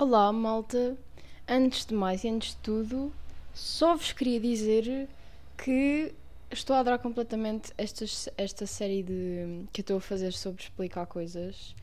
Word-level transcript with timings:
Olá, 0.00 0.32
malta. 0.32 0.96
Antes 1.46 1.84
de 1.84 1.92
mais 1.92 2.24
e 2.24 2.28
antes 2.30 2.52
de 2.52 2.56
tudo, 2.62 3.12
só 3.52 3.94
vos 3.94 4.12
queria 4.12 4.40
dizer 4.40 5.06
que 5.58 6.14
estou 6.50 6.74
a 6.74 6.78
adorar 6.78 6.98
completamente 7.00 7.70
esta, 7.76 8.06
esta 8.38 8.64
série 8.64 9.02
de, 9.02 9.66
que 9.70 9.80
eu 9.80 9.82
estou 9.82 9.96
a 9.98 10.00
fazer 10.00 10.32
sobre 10.32 10.62
explicar 10.62 11.04
coisas. 11.04 11.74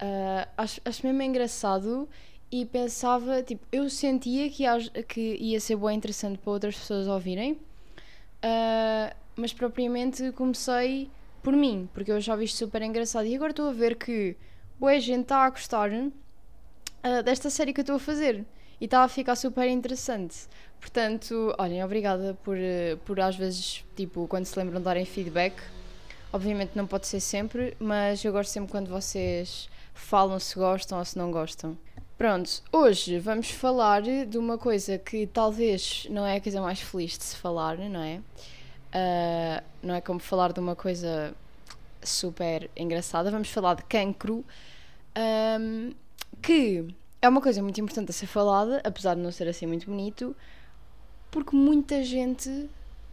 Uh, 0.00 0.46
acho, 0.56 0.80
acho 0.84 1.04
mesmo 1.04 1.22
engraçado 1.22 2.08
e 2.52 2.64
pensava, 2.64 3.42
tipo, 3.42 3.66
eu 3.72 3.90
sentia 3.90 4.48
que 4.48 4.62
ia, 4.62 4.78
que 5.02 5.34
ia 5.40 5.58
ser 5.58 5.74
bem 5.74 5.96
interessante 5.96 6.38
para 6.38 6.52
outras 6.52 6.76
pessoas 6.76 7.08
ouvirem, 7.08 7.54
uh, 7.54 9.12
mas 9.34 9.52
propriamente 9.52 10.30
comecei 10.30 11.10
por 11.42 11.56
mim, 11.56 11.88
porque 11.92 12.12
eu 12.12 12.20
já 12.20 12.36
vi 12.36 12.44
isto 12.44 12.58
super 12.58 12.80
engraçado 12.80 13.26
e 13.26 13.34
agora 13.34 13.50
estou 13.50 13.68
a 13.68 13.72
ver 13.72 13.96
que 13.96 14.36
boa 14.78 15.00
gente 15.00 15.22
está 15.22 15.46
a 15.46 15.50
gostar 15.50 15.90
uh, 17.04 17.22
desta 17.22 17.50
série 17.50 17.72
que 17.72 17.80
eu 17.80 17.82
estou 17.82 17.96
a 17.96 18.00
fazer 18.00 18.44
e 18.80 18.84
está 18.84 19.02
a 19.02 19.08
ficar 19.08 19.36
super 19.36 19.68
interessante. 19.68 20.48
Portanto, 20.80 21.54
olhem, 21.58 21.84
obrigada 21.84 22.36
por, 22.42 22.56
uh, 22.56 22.96
por 23.04 23.20
às 23.20 23.36
vezes, 23.36 23.84
tipo, 23.94 24.26
quando 24.26 24.46
se 24.46 24.58
lembram 24.58 24.78
de 24.78 24.84
darem 24.84 25.04
feedback. 25.04 25.54
Obviamente 26.32 26.72
não 26.74 26.86
pode 26.86 27.06
ser 27.06 27.20
sempre, 27.20 27.76
mas 27.78 28.24
eu 28.24 28.32
gosto 28.32 28.50
sempre 28.50 28.70
quando 28.70 28.88
vocês 28.88 29.68
falam 29.92 30.38
se 30.38 30.54
gostam 30.54 30.98
ou 30.98 31.04
se 31.04 31.18
não 31.18 31.30
gostam. 31.30 31.76
Pronto, 32.16 32.62
hoje 32.70 33.18
vamos 33.18 33.50
falar 33.50 34.02
de 34.02 34.38
uma 34.38 34.56
coisa 34.56 34.98
que 34.98 35.26
talvez 35.26 36.06
não 36.10 36.24
é 36.24 36.36
a 36.36 36.40
coisa 36.40 36.60
mais 36.60 36.80
feliz 36.80 37.18
de 37.18 37.24
se 37.24 37.36
falar, 37.36 37.78
não 37.78 38.02
é? 38.02 38.20
Uh, 38.94 39.64
não 39.82 39.94
é 39.94 40.00
como 40.00 40.20
falar 40.20 40.52
de 40.52 40.60
uma 40.60 40.76
coisa 40.76 41.34
super 42.02 42.70
engraçada. 42.76 43.30
Vamos 43.30 43.48
falar 43.48 43.74
de 43.74 43.84
cancro. 43.84 44.44
Um, 45.18 45.92
que 46.40 46.86
é 47.22 47.28
uma 47.28 47.40
coisa 47.40 47.62
muito 47.62 47.80
importante 47.80 48.10
a 48.10 48.12
ser 48.12 48.26
falada, 48.26 48.80
apesar 48.84 49.14
de 49.14 49.20
não 49.20 49.30
ser 49.30 49.48
assim 49.48 49.66
muito 49.66 49.86
bonito, 49.86 50.34
porque 51.30 51.54
muita 51.54 52.02
gente 52.02 52.68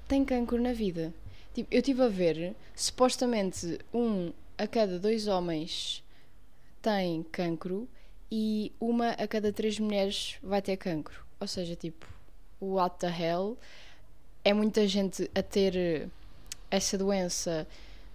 tem 0.07 0.23
cancro 0.23 0.61
na 0.61 0.73
vida. 0.73 1.13
Tipo, 1.53 1.67
eu 1.73 1.79
estive 1.79 2.03
a 2.03 2.07
ver, 2.07 2.55
supostamente 2.75 3.79
um 3.93 4.31
a 4.57 4.65
cada 4.65 4.97
dois 4.97 5.27
homens 5.27 6.03
tem 6.81 7.23
cancro 7.31 7.87
e 8.31 8.71
uma 8.79 9.09
a 9.09 9.27
cada 9.27 9.51
três 9.51 9.79
mulheres 9.79 10.37
vai 10.41 10.61
ter 10.61 10.77
cancro. 10.77 11.25
Ou 11.39 11.47
seja, 11.47 11.75
tipo, 11.75 12.07
what 12.61 12.97
the 12.99 13.07
hell? 13.07 13.57
É 14.43 14.53
muita 14.53 14.87
gente 14.87 15.29
a 15.35 15.43
ter 15.43 16.09
essa 16.71 16.97
doença 16.97 17.67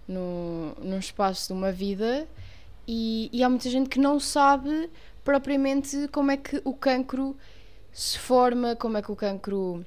no, 0.07 0.73
num 0.81 0.99
espaço 0.99 1.47
de 1.47 1.53
uma 1.53 1.71
vida 1.71 2.27
e, 2.87 3.29
e 3.31 3.43
há 3.43 3.49
muita 3.49 3.69
gente 3.69 3.89
que 3.89 3.99
não 3.99 4.19
sabe 4.19 4.89
propriamente 5.23 6.07
como 6.09 6.31
é 6.31 6.37
que 6.37 6.61
o 6.63 6.73
cancro 6.73 7.35
se 7.91 8.17
forma, 8.17 8.75
como 8.75 8.97
é 8.97 9.01
que 9.01 9.11
o 9.11 9.15
cancro 9.15 9.85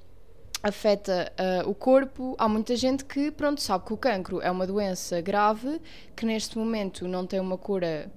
afeta 0.63 1.33
uh, 1.39 1.69
o 1.69 1.75
corpo. 1.75 2.35
Há 2.39 2.49
muita 2.49 2.75
gente 2.77 3.05
que, 3.05 3.31
pronto, 3.31 3.61
sabe 3.61 3.85
que 3.85 3.93
o 3.93 3.97
cancro 3.97 4.41
é 4.41 4.51
uma 4.51 4.67
doença 4.67 5.21
grave, 5.21 5.81
que 6.15 6.27
neste 6.27 6.59
momento 6.59 7.07
não 7.07 7.27
tem 7.27 7.41
uma 7.41 7.59
cura 7.59 8.11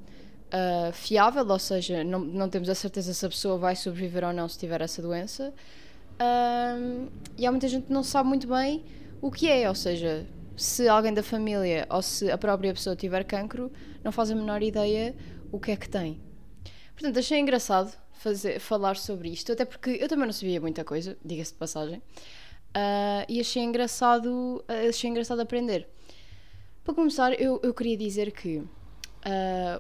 uh, 0.48 0.94
fiável, 0.94 1.48
ou 1.48 1.59
seja, 1.59 2.03
não, 2.03 2.20
não 2.20 2.50
temos 2.50 2.70
a 2.70 2.76
certeza 2.76 3.14
se 3.14 3.26
a 3.26 3.30
pessoa 3.30 3.58
vai 3.58 3.76
sobreviver 3.76 4.23
ou 4.23 4.33
não 4.33 4.48
se 4.48 4.58
tiver 4.58 4.81
essa 4.81 5.02
doença. 5.02 5.54
Uh, 6.16 7.09
e 7.38 7.45
há 7.45 7.52
muita 7.52 7.67
gente 7.67 7.88
que 7.88 7.94
não 7.94 8.04
sabe 8.04 8.30
muito 8.30 8.48
bem 8.48 8.83
o 9.22 9.31
que 9.31 9.50
é, 9.50 9.67
ou 9.67 9.76
seja, 9.76 10.26
se 10.56 10.88
alguém 10.88 11.14
da 11.14 11.23
família 11.23 11.86
ou 11.89 12.02
se 12.02 12.30
a 12.30 12.38
própria 12.38 12.73
pessoa 12.73 12.95
tiver 12.95 13.23
cancro, 13.23 13.72
não 14.04 14.11
faz 14.11 14.31
a 14.31 14.36
menor 14.36 14.61
ideia 14.61 15.16
o 15.52 15.59
que 15.59 15.72
é 15.72 15.76
que 15.76 15.89
tem. 15.89 16.29
Portanto, 17.00 17.17
achei 17.17 17.39
engraçado 17.39 17.97
fazer, 18.11 18.59
falar 18.59 18.97
sobre 18.97 19.30
isto, 19.30 19.53
até 19.53 19.64
porque 19.64 19.92
eu 19.92 20.09
também 20.09 20.25
não 20.25 20.33
sabia 20.33 20.59
muita 20.59 20.83
coisa, 20.83 21.17
diga-se 21.23 21.53
de 21.53 21.58
passagem, 21.58 22.00
uh, 22.00 23.23
e 23.30 23.39
achei 23.39 23.64
engraçado, 23.64 24.61
achei 24.89 25.09
engraçado 25.09 25.39
aprender. 25.39 25.88
Para 26.83 26.93
começar, 26.93 27.39
eu, 27.39 27.58
eu 27.64 27.73
queria 27.73 27.95
dizer 27.95 28.33
que 28.33 28.58
uh, 28.58 28.67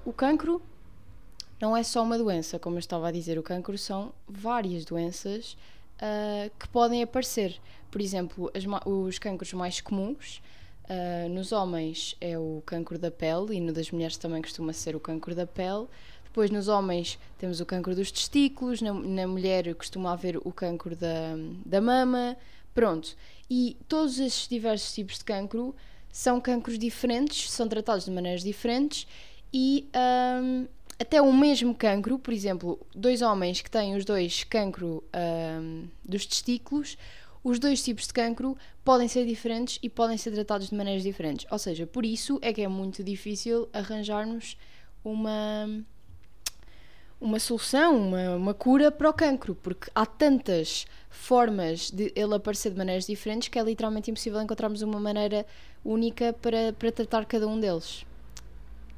o 0.05 0.13
cancro 0.13 0.61
não 1.59 1.75
é 1.75 1.83
só 1.83 2.01
uma 2.01 2.17
doença, 2.17 2.57
como 2.57 2.77
eu 2.77 2.79
estava 2.79 3.09
a 3.09 3.11
dizer, 3.11 3.37
o 3.37 3.43
cancro 3.43 3.77
são 3.77 4.13
várias 4.25 4.85
doenças 4.85 5.57
uh, 5.95 6.49
que 6.57 6.69
podem 6.69 7.03
aparecer. 7.03 7.59
Por 7.91 7.99
exemplo, 7.99 8.49
as, 8.55 8.63
os 8.85 9.19
cancros 9.19 9.51
mais 9.51 9.81
comuns 9.81 10.41
uh, 10.85 11.27
nos 11.27 11.51
homens 11.51 12.15
é 12.21 12.39
o 12.39 12.63
cancro 12.65 12.97
da 12.97 13.11
pele 13.11 13.57
e 13.57 13.59
no 13.59 13.73
das 13.73 13.91
mulheres 13.91 14.15
também 14.15 14.41
costuma 14.41 14.71
ser 14.71 14.95
o 14.95 15.01
cancro 15.01 15.35
da 15.35 15.45
pele. 15.45 15.85
Depois, 16.29 16.49
nos 16.49 16.67
homens, 16.67 17.19
temos 17.37 17.59
o 17.59 17.65
cancro 17.65 17.95
dos 17.95 18.11
testículos, 18.11 18.81
na, 18.81 18.93
na 18.93 19.27
mulher 19.27 19.73
costuma 19.75 20.13
haver 20.13 20.37
o 20.37 20.51
cancro 20.51 20.95
da, 20.95 21.35
da 21.65 21.81
mama. 21.81 22.37
Pronto. 22.73 23.15
E 23.49 23.75
todos 23.87 24.19
esses 24.19 24.47
diversos 24.47 24.93
tipos 24.93 25.17
de 25.17 25.25
cancro 25.25 25.75
são 26.11 26.39
cancros 26.39 26.77
diferentes, 26.77 27.51
são 27.51 27.67
tratados 27.67 28.05
de 28.05 28.11
maneiras 28.11 28.43
diferentes 28.43 29.07
e 29.53 29.87
um, 30.41 30.67
até 30.99 31.21
o 31.21 31.33
mesmo 31.33 31.73
cancro, 31.73 32.19
por 32.19 32.33
exemplo, 32.33 32.79
dois 32.95 33.21
homens 33.21 33.61
que 33.61 33.71
têm 33.71 33.95
os 33.95 34.05
dois 34.05 34.43
cancro 34.43 35.03
um, 35.61 35.87
dos 36.03 36.25
testículos, 36.25 36.97
os 37.43 37.57
dois 37.57 37.81
tipos 37.81 38.05
de 38.05 38.13
cancro 38.13 38.57
podem 38.83 39.07
ser 39.07 39.25
diferentes 39.25 39.79
e 39.81 39.89
podem 39.89 40.17
ser 40.17 40.31
tratados 40.31 40.69
de 40.69 40.75
maneiras 40.75 41.03
diferentes. 41.03 41.47
Ou 41.49 41.57
seja, 41.57 41.87
por 41.87 42.05
isso 42.05 42.37
é 42.41 42.51
que 42.51 42.61
é 42.61 42.67
muito 42.67 43.03
difícil 43.03 43.69
arranjarmos 43.71 44.57
uma 45.03 45.67
uma 47.19 47.39
solução, 47.39 47.97
uma, 47.97 48.35
uma 48.35 48.53
cura 48.53 48.91
para 48.91 49.09
o 49.09 49.13
cancro, 49.13 49.55
porque 49.55 49.91
há 49.93 50.05
tantas 50.05 50.85
formas 51.09 51.91
de 51.91 52.13
ele 52.15 52.35
aparecer 52.35 52.71
de 52.71 52.77
maneiras 52.77 53.05
diferentes 53.05 53.49
que 53.49 53.59
é 53.59 53.63
literalmente 53.63 54.09
impossível 54.09 54.41
encontrarmos 54.41 54.81
uma 54.81 54.99
maneira 54.99 55.45
única 55.83 56.31
para, 56.33 56.73
para 56.73 56.91
tratar 56.91 57.25
cada 57.25 57.47
um 57.47 57.59
deles. 57.59 58.05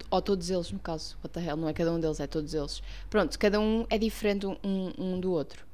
Ou 0.10 0.22
todos 0.22 0.50
eles, 0.50 0.72
no 0.72 0.80
caso. 0.80 1.18
What 1.24 1.30
the 1.30 1.44
hell, 1.44 1.56
não 1.56 1.70
é 1.70 1.74
cada 1.74 1.92
um 1.92 2.00
deles, 2.00 2.20
é 2.20 2.28
todos 2.28 2.54
eles. 2.54 2.84
Pronto, 3.10 3.40
cada 3.40 3.60
um 3.60 3.86
é 3.90 3.98
diferente 3.98 4.46
um, 4.46 4.58
um 4.98 5.20
do 5.20 5.32
outro. 5.32 5.66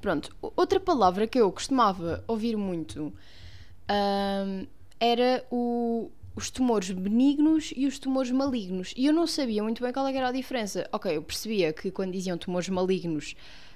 Pronto, 0.00 0.34
outra 0.54 0.78
palavra 0.78 1.26
que 1.26 1.40
eu 1.40 1.50
costumava 1.50 2.22
ouvir 2.26 2.56
muito 2.56 3.12
um, 3.90 4.66
era 5.00 5.44
o, 5.50 6.10
os 6.34 6.50
tumores 6.50 6.90
benignos 6.90 7.72
e 7.76 7.86
os 7.86 7.98
tumores 7.98 8.30
malignos. 8.30 8.92
E 8.96 9.06
eu 9.06 9.12
não 9.12 9.26
sabia 9.26 9.62
muito 9.62 9.82
bem 9.82 9.92
qual 9.92 10.06
era 10.08 10.28
a 10.28 10.32
diferença. 10.32 10.88
Ok, 10.92 11.16
eu 11.16 11.22
percebia 11.22 11.72
que 11.72 11.90
quando 11.90 12.12
diziam 12.12 12.36
tumores 12.36 12.68
malignos 12.68 13.34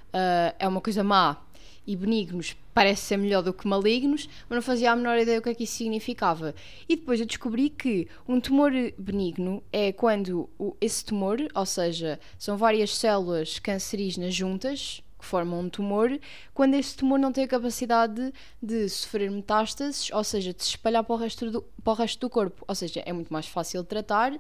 uh, 0.09 0.55
é 0.59 0.67
uma 0.67 0.81
coisa 0.81 1.05
má 1.05 1.41
e 1.87 1.97
benignos 1.97 2.55
parece 2.75 3.03
ser 3.03 3.17
melhor 3.17 3.43
do 3.43 3.53
que 3.53 3.67
malignos, 3.67 4.29
mas 4.49 4.57
não 4.57 4.63
fazia 4.63 4.93
a 4.93 4.97
menor 4.97 5.19
ideia 5.19 5.41
do 5.41 5.43
que 5.43 5.49
é 5.49 5.55
que 5.55 5.65
isso 5.65 5.79
significava. 5.79 6.55
E 6.89 6.97
depois 6.97 7.19
eu 7.19 7.27
descobri 7.27 7.71
que 7.71 8.07
um 8.29 8.39
tumor 8.39 8.71
benigno 8.99 9.63
é 9.73 9.91
quando 9.91 10.49
esse 10.81 11.05
tumor, 11.05 11.39
ou 11.55 11.67
seja, 11.67 12.21
são 12.39 12.57
várias 12.57 12.95
células 12.95 13.59
cancerígenas 13.59 14.35
juntas, 14.35 15.03
que 15.19 15.25
formam 15.25 15.61
um 15.61 15.69
tumor, 15.69 16.19
quando 16.55 16.75
esse 16.75 16.97
tumor 16.97 17.19
não 17.19 17.33
tem 17.33 17.45
a 17.45 17.49
capacidade 17.49 18.33
de 18.63 18.89
sofrer 18.89 19.31
metástases, 19.31 20.11
ou 20.13 20.23
seja, 20.23 20.55
de 20.55 20.63
se 20.63 20.71
espalhar 20.71 21.03
para 21.03 21.15
o, 21.15 21.17
resto 21.17 21.51
do, 21.51 21.63
para 21.83 21.93
o 21.93 21.97
resto 21.97 22.21
do 22.21 22.31
corpo. 22.31 22.65
Ou 22.69 22.75
seja, 22.75 23.03
é 23.05 23.13
muito 23.13 23.33
mais 23.33 23.47
fácil 23.47 23.83
de 23.83 23.89
tratar 23.89 24.39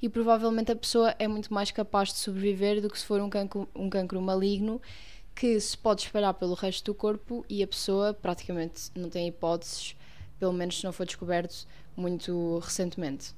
e 0.00 0.08
provavelmente 0.08 0.70
a 0.70 0.76
pessoa 0.76 1.14
é 1.18 1.26
muito 1.26 1.52
mais 1.52 1.70
capaz 1.70 2.10
de 2.10 2.18
sobreviver 2.18 2.80
do 2.80 2.88
que 2.88 2.98
se 2.98 3.04
for 3.04 3.20
um 3.20 3.28
cancro, 3.28 3.68
um 3.74 3.90
cancro 3.90 4.20
maligno 4.22 4.80
que 5.34 5.58
se 5.58 5.76
pode 5.76 6.02
espalhar 6.02 6.34
pelo 6.34 6.54
resto 6.54 6.84
do 6.84 6.94
corpo 6.94 7.44
e 7.48 7.62
a 7.62 7.66
pessoa 7.66 8.12
praticamente 8.12 8.90
não 8.94 9.08
tem 9.08 9.28
hipóteses, 9.28 9.96
pelo 10.38 10.52
menos 10.52 10.78
se 10.78 10.84
não 10.84 10.92
for 10.92 11.06
descoberto 11.06 11.66
muito 11.96 12.58
recentemente. 12.58 13.34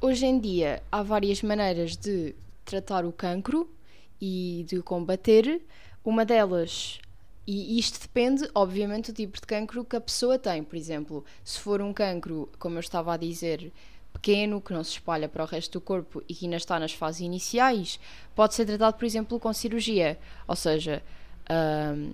Hoje 0.00 0.26
em 0.26 0.38
dia 0.38 0.82
há 0.90 1.02
várias 1.02 1.42
maneiras 1.42 1.96
de 1.96 2.34
tratar 2.64 3.04
o 3.04 3.12
cancro 3.12 3.68
e 4.20 4.64
de 4.68 4.82
combater. 4.82 5.60
Uma 6.08 6.24
delas, 6.24 7.00
e 7.46 7.78
isto 7.78 8.00
depende, 8.00 8.48
obviamente, 8.54 9.12
do 9.12 9.14
tipo 9.14 9.38
de 9.38 9.46
cancro 9.46 9.84
que 9.84 9.94
a 9.94 10.00
pessoa 10.00 10.38
tem. 10.38 10.64
Por 10.64 10.74
exemplo, 10.74 11.22
se 11.44 11.60
for 11.60 11.82
um 11.82 11.92
cancro, 11.92 12.48
como 12.58 12.76
eu 12.76 12.80
estava 12.80 13.12
a 13.12 13.18
dizer, 13.18 13.70
pequeno, 14.10 14.58
que 14.58 14.72
não 14.72 14.82
se 14.82 14.92
espalha 14.92 15.28
para 15.28 15.44
o 15.44 15.46
resto 15.46 15.72
do 15.72 15.82
corpo 15.82 16.22
e 16.26 16.34
que 16.34 16.46
ainda 16.46 16.56
está 16.56 16.80
nas 16.80 16.94
fases 16.94 17.20
iniciais, 17.20 18.00
pode 18.34 18.54
ser 18.54 18.64
tratado, 18.64 18.96
por 18.96 19.04
exemplo, 19.04 19.38
com 19.38 19.52
cirurgia. 19.52 20.18
Ou 20.46 20.56
seja, 20.56 21.02
um, 21.50 22.10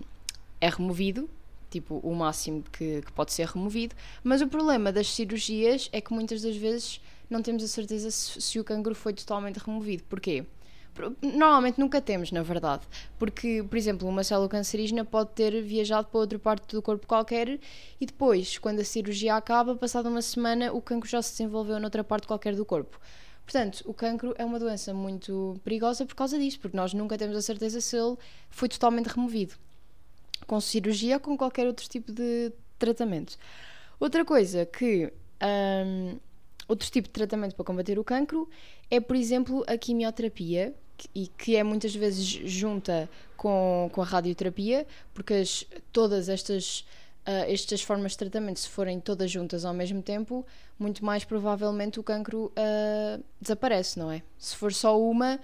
é 0.60 0.68
removido, 0.68 1.30
tipo, 1.70 2.00
o 2.02 2.16
máximo 2.16 2.64
que, 2.72 3.00
que, 3.00 3.12
pode 3.12 3.32
ser 3.32 3.46
removido. 3.46 3.94
Mas 4.24 4.42
o 4.42 4.48
problema 4.48 4.90
das 4.90 5.06
cirurgias 5.06 5.88
é 5.92 6.00
que 6.00 6.12
muitas 6.12 6.42
das 6.42 6.56
vezes 6.56 7.00
não 7.30 7.40
temos 7.40 7.62
a 7.62 7.68
certeza 7.68 8.10
se, 8.10 8.42
se 8.42 8.58
o 8.58 8.64
cancro 8.64 8.92
foi 8.92 9.12
totalmente 9.12 9.58
removido. 9.58 10.02
Porquê? 10.08 10.44
Normalmente 11.22 11.78
nunca 11.78 12.00
temos, 12.00 12.30
na 12.30 12.42
verdade. 12.42 12.86
Porque, 13.18 13.64
por 13.68 13.76
exemplo, 13.76 14.08
uma 14.08 14.22
célula 14.22 14.48
cancerígena 14.48 15.04
pode 15.04 15.30
ter 15.30 15.60
viajado 15.62 16.08
para 16.08 16.20
outra 16.20 16.38
parte 16.38 16.74
do 16.74 16.82
corpo 16.82 17.06
qualquer 17.06 17.58
e 18.00 18.06
depois, 18.06 18.58
quando 18.58 18.80
a 18.80 18.84
cirurgia 18.84 19.34
acaba, 19.34 19.74
passada 19.74 20.08
uma 20.08 20.22
semana, 20.22 20.72
o 20.72 20.80
cancro 20.80 21.08
já 21.08 21.20
se 21.20 21.32
desenvolveu 21.32 21.80
noutra 21.80 22.04
parte 22.04 22.26
qualquer 22.26 22.54
do 22.54 22.64
corpo. 22.64 23.00
Portanto, 23.44 23.82
o 23.84 23.92
cancro 23.92 24.34
é 24.38 24.44
uma 24.44 24.58
doença 24.58 24.94
muito 24.94 25.60
perigosa 25.64 26.06
por 26.06 26.14
causa 26.14 26.38
disso, 26.38 26.58
porque 26.60 26.76
nós 26.76 26.94
nunca 26.94 27.18
temos 27.18 27.36
a 27.36 27.42
certeza 27.42 27.80
se 27.80 27.96
ele 27.96 28.16
foi 28.48 28.68
totalmente 28.68 29.06
removido, 29.06 29.54
com 30.46 30.60
cirurgia 30.60 31.16
ou 31.16 31.20
com 31.20 31.36
qualquer 31.36 31.66
outro 31.66 31.86
tipo 31.88 32.10
de 32.12 32.52
tratamento. 32.78 33.36
Outra 33.98 34.24
coisa 34.24 34.64
que. 34.64 35.12
Um, 35.42 36.18
outro 36.66 36.90
tipo 36.90 37.08
de 37.08 37.12
tratamento 37.12 37.54
para 37.54 37.64
combater 37.64 37.98
o 37.98 38.04
cancro 38.04 38.48
é, 38.90 38.98
por 39.00 39.16
exemplo, 39.16 39.64
a 39.66 39.76
quimioterapia, 39.76 40.74
e 41.14 41.26
que 41.26 41.56
é 41.56 41.62
muitas 41.62 41.94
vezes 41.94 42.24
junta 42.26 43.08
com, 43.36 43.90
com 43.92 44.02
a 44.02 44.04
radioterapia, 44.04 44.86
porque 45.12 45.34
as, 45.34 45.64
todas 45.92 46.28
estas 46.28 46.84
uh, 47.24 47.50
estas 47.50 47.82
formas 47.82 48.12
de 48.12 48.18
tratamento, 48.18 48.60
se 48.60 48.68
forem 48.68 49.00
todas 49.00 49.30
juntas 49.30 49.64
ao 49.64 49.74
mesmo 49.74 50.02
tempo, 50.02 50.46
muito 50.78 51.04
mais 51.04 51.24
provavelmente 51.24 51.98
o 51.98 52.02
cancro 52.02 52.52
uh, 52.52 53.22
desaparece, 53.40 53.98
não 53.98 54.10
é? 54.10 54.22
Se 54.38 54.54
for 54.56 54.72
só 54.72 55.00
uma, 55.00 55.40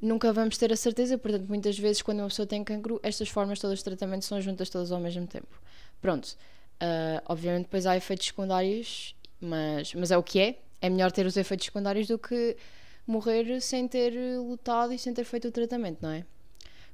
nunca 0.00 0.32
vamos 0.32 0.58
ter 0.58 0.72
a 0.72 0.76
certeza, 0.76 1.16
portanto, 1.16 1.46
muitas 1.48 1.78
vezes, 1.78 2.02
quando 2.02 2.20
uma 2.20 2.28
pessoa 2.28 2.46
tem 2.46 2.62
cancro, 2.62 3.00
estas 3.02 3.28
formas 3.28 3.58
todas 3.58 3.78
de 3.78 3.84
tratamento 3.84 4.24
são 4.24 4.40
juntas 4.40 4.68
todas 4.68 4.92
ao 4.92 5.00
mesmo 5.00 5.26
tempo. 5.26 5.60
Pronto. 6.00 6.36
Uh, 6.74 7.22
obviamente, 7.26 7.64
depois 7.64 7.86
há 7.86 7.96
efeitos 7.96 8.26
secundários, 8.26 9.14
mas, 9.40 9.94
mas 9.94 10.10
é 10.10 10.18
o 10.18 10.22
que 10.22 10.40
é. 10.40 10.58
É 10.80 10.90
melhor 10.90 11.10
ter 11.10 11.24
os 11.24 11.36
efeitos 11.36 11.66
secundários 11.66 12.06
do 12.08 12.18
que 12.18 12.56
morrer 13.06 13.60
sem 13.60 13.86
ter 13.86 14.12
lutado 14.38 14.92
e 14.92 14.98
sem 14.98 15.12
ter 15.12 15.24
feito 15.24 15.48
o 15.48 15.52
tratamento, 15.52 15.98
não 16.00 16.10
é? 16.10 16.24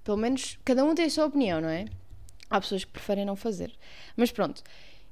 Pelo 0.03 0.17
menos 0.17 0.59
cada 0.65 0.85
um 0.85 0.95
tem 0.95 1.07
a 1.07 1.11
sua 1.11 1.27
opinião, 1.27 1.61
não 1.61 1.69
é? 1.69 1.87
Há 2.49 2.61
pessoas 2.61 2.85
que 2.85 2.91
preferem 2.91 3.25
não 3.25 3.37
fazer. 3.37 3.73
Mas 4.17 4.33
pronto, 4.33 4.63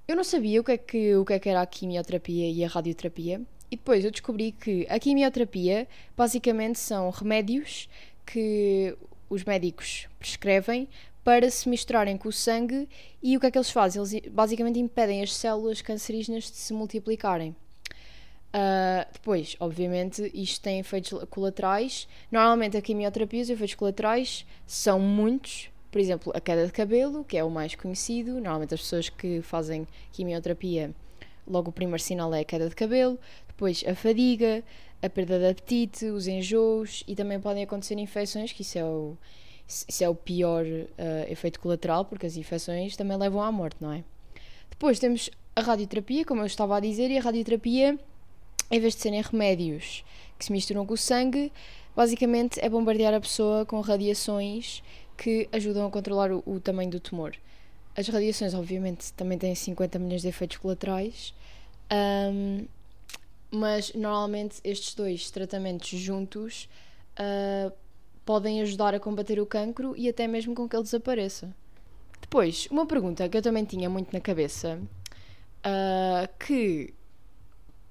eu 0.06 0.16
não 0.16 0.24
sabia 0.24 0.60
o 0.60 0.64
que 0.64 0.72
é 0.72 0.78
que, 0.78 1.14
o 1.16 1.24
que, 1.24 1.34
é 1.34 1.38
que 1.38 1.48
era 1.48 1.60
a 1.60 1.66
quimioterapia 1.66 2.50
e 2.50 2.64
a 2.64 2.68
radioterapia. 2.68 3.40
E 3.70 3.76
depois 3.76 4.04
eu 4.04 4.10
descobri 4.10 4.52
que 4.52 4.86
a 4.88 4.98
quimioterapia 4.98 5.86
basicamente 6.16 6.78
são 6.78 7.10
remédios 7.10 7.88
que 8.24 8.96
os 9.28 9.44
médicos 9.44 10.08
prescrevem 10.18 10.88
para 11.22 11.50
se 11.50 11.68
misturarem 11.68 12.16
com 12.16 12.30
o 12.30 12.32
sangue 12.32 12.88
e 13.22 13.36
o 13.36 13.40
que 13.40 13.46
é 13.46 13.50
que 13.50 13.58
eles 13.58 13.70
fazem? 13.70 14.00
Eles 14.00 14.28
basicamente 14.30 14.78
impedem 14.78 15.22
as 15.22 15.34
células 15.34 15.82
cancerígenas 15.82 16.44
de 16.44 16.56
se 16.56 16.72
multiplicarem. 16.72 17.54
Uh, 18.48 19.06
depois, 19.12 19.56
obviamente, 19.60 20.30
isto 20.34 20.62
tem 20.62 20.78
efeitos 20.78 21.12
colaterais. 21.30 22.08
Normalmente 22.30 22.76
a 22.76 22.82
quimioterapia, 22.82 23.42
os 23.42 23.50
efeitos 23.50 23.74
colaterais 23.74 24.46
são 24.66 24.98
muitos, 24.98 25.70
por 25.90 26.00
exemplo, 26.00 26.32
a 26.34 26.40
queda 26.40 26.66
de 26.66 26.72
cabelo, 26.72 27.24
que 27.24 27.36
é 27.36 27.44
o 27.44 27.50
mais 27.50 27.74
conhecido. 27.74 28.32
Normalmente 28.32 28.74
as 28.74 28.80
pessoas 28.80 29.08
que 29.08 29.42
fazem 29.42 29.86
quimioterapia, 30.12 30.94
logo 31.46 31.70
o 31.70 31.72
primeiro 31.72 32.02
sinal 32.02 32.32
é 32.34 32.40
a 32.40 32.44
queda 32.44 32.68
de 32.68 32.74
cabelo. 32.74 33.18
Depois 33.46 33.84
a 33.86 33.94
fadiga, 33.94 34.64
a 35.02 35.08
perda 35.10 35.38
de 35.38 35.48
apetite, 35.48 36.06
os 36.06 36.26
enjoos 36.26 37.04
e 37.06 37.14
também 37.14 37.38
podem 37.40 37.62
acontecer 37.62 37.98
infecções, 37.98 38.52
que 38.52 38.62
isso 38.62 38.78
é 38.78 38.84
o, 38.84 39.16
isso 39.66 40.02
é 40.02 40.08
o 40.08 40.14
pior 40.14 40.64
uh, 40.64 41.30
efeito 41.30 41.60
colateral, 41.60 42.04
porque 42.04 42.26
as 42.26 42.36
infecções 42.36 42.96
também 42.96 43.16
levam 43.16 43.42
à 43.42 43.52
morte, 43.52 43.76
não 43.80 43.92
é? 43.92 44.02
Depois 44.70 44.98
temos 44.98 45.30
a 45.54 45.60
radioterapia, 45.60 46.24
como 46.24 46.40
eu 46.40 46.46
estava 46.46 46.76
a 46.76 46.80
dizer, 46.80 47.10
e 47.10 47.18
a 47.18 47.20
radioterapia, 47.20 47.98
em 48.70 48.80
vez 48.80 48.94
de 48.94 49.00
serem 49.00 49.22
remédios 49.22 50.04
que 50.38 50.44
se 50.44 50.52
misturam 50.52 50.86
com 50.86 50.94
o 50.94 50.96
sangue, 50.96 51.52
basicamente 51.96 52.60
é 52.60 52.68
bombardear 52.68 53.14
a 53.14 53.20
pessoa 53.20 53.66
com 53.66 53.80
radiações 53.80 54.82
que 55.16 55.48
ajudam 55.52 55.86
a 55.86 55.90
controlar 55.90 56.30
o, 56.30 56.42
o 56.46 56.60
tamanho 56.60 56.90
do 56.90 57.00
tumor. 57.00 57.34
As 57.96 58.06
radiações, 58.06 58.54
obviamente, 58.54 59.12
também 59.14 59.36
têm 59.36 59.54
50 59.54 59.98
milhões 59.98 60.22
de 60.22 60.28
efeitos 60.28 60.58
colaterais, 60.58 61.34
um, 62.32 62.66
mas 63.50 63.92
normalmente 63.94 64.60
estes 64.62 64.94
dois 64.94 65.30
tratamentos 65.30 65.88
juntos 65.88 66.68
uh, 67.18 67.72
podem 68.24 68.60
ajudar 68.60 68.94
a 68.94 69.00
combater 69.00 69.40
o 69.40 69.46
cancro 69.46 69.96
e 69.96 70.08
até 70.08 70.28
mesmo 70.28 70.54
com 70.54 70.68
que 70.68 70.76
ele 70.76 70.84
desapareça. 70.84 71.52
Depois, 72.20 72.68
uma 72.70 72.86
pergunta 72.86 73.28
que 73.28 73.36
eu 73.36 73.42
também 73.42 73.64
tinha 73.64 73.90
muito 73.90 74.12
na 74.12 74.20
cabeça, 74.20 74.78
uh, 75.64 76.28
que 76.38 76.94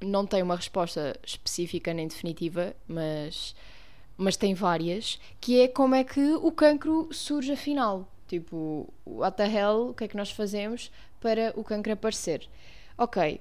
não 0.02 0.26
tem 0.26 0.42
uma 0.44 0.56
resposta 0.56 1.20
específica 1.26 1.94
nem 1.94 2.08
definitiva, 2.08 2.76
mas 2.88 3.56
mas 4.18 4.36
tem 4.36 4.56
várias, 4.56 5.20
que 5.40 5.62
é 5.62 5.68
como 5.68 5.94
é 5.94 6.04
que 6.04 6.34
o 6.34 6.52
cancro 6.52 7.08
surge 7.12 7.52
afinal. 7.52 8.12
Tipo, 8.28 8.92
what 9.06 9.38
the 9.38 9.48
hell, 9.48 9.90
o 9.90 9.94
que 9.94 10.06
é 10.06 10.08
que 10.08 10.18
nós 10.18 10.32
fazemos 10.32 10.92
para 11.22 11.54
o 11.56 11.64
cancro 11.64 11.94
aparecer? 11.94 12.50
Ok, 12.98 13.40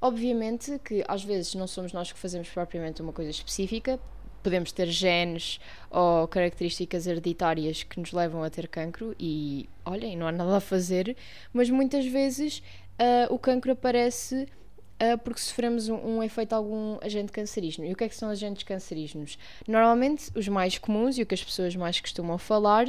obviamente 0.00 0.78
que 0.82 1.04
às 1.06 1.22
vezes 1.22 1.54
não 1.54 1.66
somos 1.66 1.92
nós 1.92 2.10
que 2.10 2.18
fazemos 2.18 2.48
propriamente 2.48 3.02
uma 3.02 3.12
coisa 3.12 3.30
específica, 3.30 4.00
podemos 4.42 4.72
ter 4.72 4.86
genes 4.88 5.60
ou 5.90 6.26
características 6.26 7.06
hereditárias 7.06 7.82
que 7.82 8.00
nos 8.00 8.12
levam 8.12 8.42
a 8.42 8.50
ter 8.50 8.66
cancro 8.68 9.14
e, 9.18 9.68
olhem, 9.84 10.16
não 10.16 10.26
há 10.26 10.32
nada 10.32 10.56
a 10.56 10.60
fazer, 10.60 11.16
mas 11.52 11.70
muitas 11.70 12.06
vezes 12.06 12.62
uh, 12.98 13.32
o 13.32 13.38
cancro 13.38 13.72
aparece 13.72 14.46
porque 15.22 15.40
sofremos 15.40 15.88
um, 15.88 15.96
um, 15.96 16.22
efeito 16.22 16.52
algum 16.52 16.98
agente 17.02 17.32
cancerígeno. 17.32 17.86
E 17.86 17.92
o 17.92 17.96
que 17.96 18.04
é 18.04 18.08
que 18.08 18.16
são 18.16 18.28
agentes 18.28 18.62
cancerígenos? 18.62 19.38
Normalmente, 19.66 20.30
os 20.34 20.48
mais 20.48 20.78
comuns 20.78 21.18
e 21.18 21.22
o 21.22 21.26
que 21.26 21.34
as 21.34 21.42
pessoas 21.42 21.74
mais 21.76 22.00
costumam 22.00 22.38
falar 22.38 22.86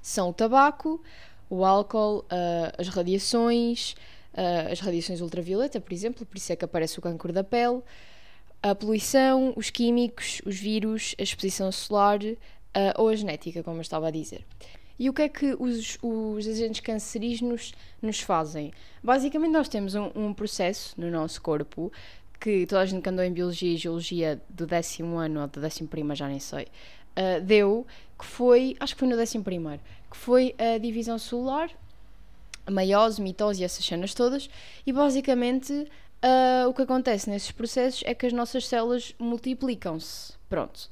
são 0.00 0.30
o 0.30 0.32
tabaco, 0.32 1.02
o 1.48 1.64
álcool, 1.64 2.20
uh, 2.20 2.74
as 2.78 2.88
radiações, 2.88 3.92
uh, 4.32 4.72
as 4.72 4.80
radiações 4.80 5.20
ultravioleta, 5.20 5.80
por 5.80 5.92
exemplo, 5.92 6.26
por 6.26 6.36
isso 6.36 6.52
é 6.52 6.56
que 6.56 6.64
aparece 6.64 6.98
o 6.98 7.02
câncer 7.02 7.32
da 7.32 7.44
pele, 7.44 7.82
a 8.62 8.74
poluição, 8.74 9.52
os 9.56 9.70
químicos, 9.70 10.40
os 10.44 10.58
vírus, 10.58 11.14
a 11.18 11.22
exposição 11.22 11.70
solar 11.70 12.18
ou 12.96 13.08
a 13.08 13.14
genética, 13.14 13.62
como 13.62 13.76
eu 13.76 13.82
estava 13.82 14.08
a 14.08 14.10
dizer. 14.10 14.44
E 14.98 15.10
o 15.10 15.12
que 15.12 15.22
é 15.22 15.28
que 15.28 15.56
os, 15.58 15.98
os 16.02 16.46
agentes 16.46 16.80
cancerígenos 16.80 17.74
nos 18.00 18.20
fazem? 18.20 18.72
Basicamente, 19.02 19.52
nós 19.52 19.68
temos 19.68 19.94
um, 19.94 20.10
um, 20.14 20.32
processo 20.32 20.94
no 21.00 21.10
nosso 21.10 21.42
corpo 21.42 21.92
que 22.38 22.66
toda 22.66 22.82
a 22.82 22.86
gente 22.86 23.02
que 23.02 23.08
andou 23.08 23.24
em 23.24 23.32
Biologia 23.32 23.72
e 23.72 23.76
Geologia 23.76 24.40
do 24.48 24.66
décimo 24.66 25.16
ano 25.16 25.40
ou 25.40 25.46
do 25.48 25.60
décimo 25.60 25.88
primeiro, 25.88 26.16
já 26.16 26.28
nem 26.28 26.38
sei, 26.38 26.64
uh, 26.64 27.40
deu, 27.42 27.86
que 28.18 28.24
foi, 28.24 28.76
acho 28.78 28.94
que 28.94 29.00
foi 29.00 29.08
no 29.08 29.16
décimo 29.16 29.42
primeiro, 29.42 29.80
que 30.10 30.16
foi 30.16 30.54
a 30.58 30.78
divisão 30.78 31.18
celular, 31.18 31.70
a 32.66 32.70
meiose, 32.70 33.20
mitose 33.20 33.62
e 33.62 33.64
essas 33.64 33.84
cenas 33.84 34.14
todas, 34.14 34.48
e 34.86 34.92
basicamente 34.92 35.72
uh, 35.72 36.68
o 36.68 36.74
que 36.74 36.82
acontece 36.82 37.28
nesses 37.28 37.50
processos 37.50 38.02
é 38.06 38.14
que 38.14 38.26
as 38.26 38.32
nossas 38.32 38.66
células 38.66 39.14
multiplicam-se. 39.18 40.34
Pronto. 40.48 40.88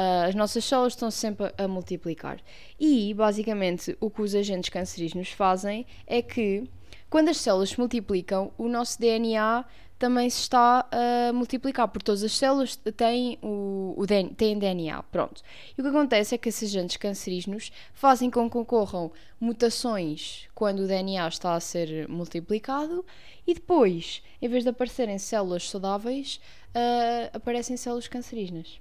Uh, 0.00 0.28
as 0.28 0.34
nossas 0.34 0.64
células 0.64 0.94
estão 0.94 1.10
sempre 1.10 1.52
a 1.58 1.68
multiplicar. 1.68 2.40
E, 2.78 3.12
basicamente, 3.12 3.94
o 4.00 4.08
que 4.08 4.22
os 4.22 4.34
agentes 4.34 4.70
cancerígenos 4.70 5.28
fazem 5.28 5.84
é 6.06 6.22
que, 6.22 6.64
quando 7.10 7.28
as 7.28 7.36
células 7.36 7.70
se 7.70 7.78
multiplicam, 7.78 8.50
o 8.56 8.66
nosso 8.66 8.98
DNA 8.98 9.62
também 9.98 10.30
se 10.30 10.40
está 10.40 10.88
a 10.90 11.30
multiplicar, 11.34 11.86
porque 11.88 12.06
todas 12.06 12.22
as 12.24 12.32
células 12.32 12.76
têm, 12.96 13.38
o, 13.42 13.94
o 13.94 14.06
têm 14.06 14.58
DNA. 14.58 15.02
Pronto. 15.02 15.42
E 15.76 15.80
o 15.82 15.84
que 15.84 15.90
acontece 15.90 16.34
é 16.34 16.38
que 16.38 16.48
esses 16.48 16.70
agentes 16.70 16.96
cancerígenos 16.96 17.70
fazem 17.92 18.30
com 18.30 18.48
que 18.48 18.56
ocorram 18.56 19.12
mutações 19.38 20.48
quando 20.54 20.80
o 20.80 20.86
DNA 20.86 21.28
está 21.28 21.52
a 21.52 21.60
ser 21.60 22.08
multiplicado 22.08 23.04
e 23.46 23.52
depois, 23.52 24.22
em 24.40 24.48
vez 24.48 24.64
de 24.64 24.70
aparecerem 24.70 25.18
células 25.18 25.68
saudáveis, 25.68 26.40
uh, 26.74 27.36
aparecem 27.36 27.76
células 27.76 28.08
cancerígenas. 28.08 28.80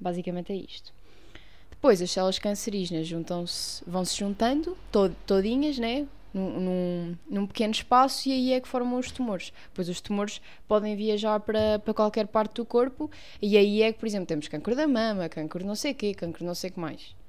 Basicamente 0.00 0.52
é 0.52 0.56
isto. 0.56 0.92
Depois 1.70 2.00
as 2.02 2.10
células 2.10 2.38
cancerígenas 2.38 3.06
juntam-se, 3.06 3.82
vão-se 3.86 4.16
juntando, 4.16 4.76
tod, 4.90 5.14
todinhas, 5.26 5.78
né? 5.78 6.06
Num, 6.32 6.60
num, 6.60 7.16
num, 7.28 7.46
pequeno 7.46 7.72
espaço 7.72 8.28
e 8.28 8.32
aí 8.32 8.52
é 8.52 8.60
que 8.60 8.68
formam 8.68 8.98
os 8.98 9.10
tumores. 9.10 9.52
Pois 9.74 9.88
os 9.88 10.00
tumores 10.00 10.40
podem 10.68 10.94
viajar 10.94 11.40
para, 11.40 11.78
para 11.80 11.92
qualquer 11.92 12.28
parte 12.28 12.54
do 12.54 12.64
corpo 12.64 13.10
e 13.42 13.56
aí 13.56 13.82
é 13.82 13.92
que, 13.92 13.98
por 13.98 14.06
exemplo, 14.06 14.26
temos 14.26 14.46
câncer 14.46 14.76
da 14.76 14.86
mama, 14.86 15.28
câncer 15.28 15.64
não 15.64 15.74
sei 15.74 15.92
o 15.92 15.94
quê, 15.94 16.14
câncer 16.14 16.44
não 16.44 16.54
sei 16.54 16.70
o 16.70 16.72
que 16.74 16.80
mais. 16.80 17.19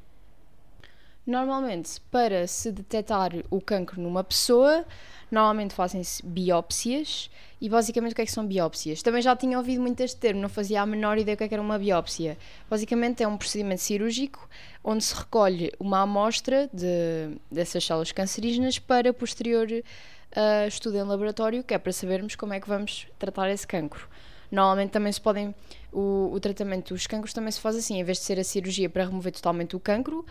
Normalmente, 1.26 2.02
para 2.10 2.48
se 2.48 2.72
detectar 2.72 3.32
o 3.50 3.62
cancro 3.62 4.02
numa 4.02 4.24
pessoa, 4.24 4.86
normalmente 5.30 5.74
fazem-se 5.74 6.26
biópsias. 6.26 7.30
E 7.60 7.70
basicamente 7.70 8.14
o 8.14 8.16
que 8.16 8.24
é 8.24 8.26
que 8.26 8.32
são 8.32 8.46
biópsias? 8.46 9.04
Também 9.04 9.22
já 9.22 9.36
tinha 9.36 9.58
ouvido 9.58 9.82
muito 9.82 10.02
este 10.02 10.20
termo, 10.20 10.42
não 10.42 10.50
fazia 10.50 10.82
a 10.82 10.86
menor 10.86 11.20
ideia 11.20 11.36
do 11.36 11.38
que, 11.38 11.44
é 11.44 11.48
que 11.48 11.54
era 11.54 11.62
uma 11.62 11.78
biópsia. 11.78 12.38
Basicamente 12.68 13.22
é 13.22 13.28
um 13.28 13.38
procedimento 13.38 13.82
cirúrgico 13.82 14.50
onde 14.84 15.04
se 15.04 15.14
recolhe 15.14 15.72
uma 15.80 16.02
amostra 16.02 16.68
de, 16.74 17.38
dessas 17.52 17.86
células 17.86 18.12
cancerígenas 18.12 18.80
para 18.80 19.14
posterior 19.14 19.68
uh, 19.70 20.68
estudo 20.68 20.98
em 20.98 21.04
laboratório, 21.04 21.64
que 21.64 21.76
é 21.76 21.78
para 21.78 21.92
sabermos 21.92 22.36
como 22.36 22.54
é 22.54 22.60
que 22.60 22.68
vamos 22.68 23.06
tratar 23.20 23.48
esse 23.52 23.68
cancro. 23.68 24.10
Normalmente 24.52 24.90
também 24.90 25.12
se 25.12 25.22
podem. 25.22 25.56
O, 25.94 26.30
o 26.34 26.40
tratamento 26.40 26.94
dos 26.94 27.06
cancros 27.06 27.34
também 27.34 27.52
se 27.52 27.60
faz 27.60 27.76
assim, 27.76 28.00
em 28.00 28.04
vez 28.04 28.18
de 28.18 28.24
ser 28.24 28.40
a 28.40 28.44
cirurgia 28.44 28.90
para 28.90 29.06
remover 29.06 29.32
totalmente 29.32 29.76
o 29.76 29.80
cancro, 29.80 30.26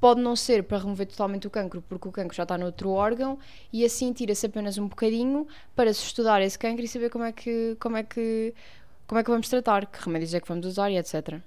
Pode 0.00 0.20
não 0.20 0.36
ser 0.36 0.62
para 0.64 0.78
remover 0.78 1.06
totalmente 1.06 1.46
o 1.46 1.50
cancro, 1.50 1.82
porque 1.88 2.08
o 2.08 2.12
cancro 2.12 2.36
já 2.36 2.42
está 2.42 2.58
noutro 2.58 2.90
órgão, 2.90 3.38
e 3.72 3.84
assim 3.84 4.12
tira-se 4.12 4.46
apenas 4.46 4.76
um 4.78 4.88
bocadinho 4.88 5.46
para 5.74 5.92
se 5.92 6.02
estudar 6.02 6.42
esse 6.42 6.58
cancro 6.58 6.84
e 6.84 6.88
saber 6.88 7.10
como 7.10 7.24
é 7.24 7.32
que, 7.32 7.76
como 7.80 7.96
é 7.96 8.02
que 8.02 8.54
como 9.06 9.20
é 9.20 9.22
que 9.22 9.30
vamos 9.30 9.48
tratar, 9.48 9.86
que 9.86 10.04
remédios 10.04 10.34
é 10.34 10.40
que 10.40 10.48
vamos 10.48 10.66
usar 10.66 10.90
e 10.90 10.98
etc. 10.98 11.40